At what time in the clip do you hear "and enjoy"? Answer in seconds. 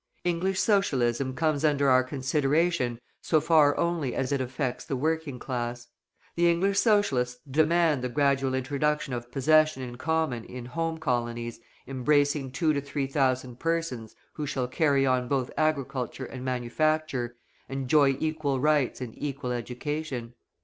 17.69-18.17